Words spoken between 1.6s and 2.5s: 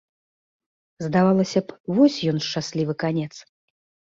б, вось ён